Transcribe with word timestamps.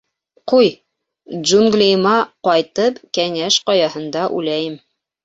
Ҡуй, 0.51 0.69
джунглийыма 1.41 2.13
ҡайтып, 2.47 2.97
Кәңәш 3.19 3.59
Ҡаяһында 3.69 4.25
үләйем. 4.39 4.81